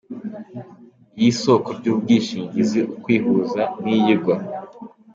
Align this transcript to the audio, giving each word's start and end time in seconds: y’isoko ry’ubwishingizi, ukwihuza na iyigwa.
y’isoko 1.19 1.69
ry’ubwishingizi, 1.79 2.79
ukwihuza 2.95 3.61
na 3.81 3.91
iyigwa. 3.97 4.35